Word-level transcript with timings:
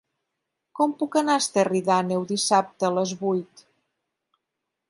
Com 0.79 0.95
puc 1.01 1.17
anar 1.21 1.35
a 1.39 1.41
Esterri 1.43 1.83
d'Àneu 1.91 2.25
dissabte 2.33 2.91
a 2.91 2.93
les 2.97 3.15
vuit? 3.23 3.67